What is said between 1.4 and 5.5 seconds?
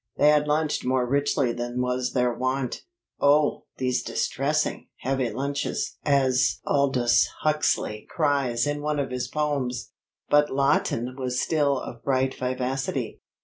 than was their wont. "Oh, these distressing, heavy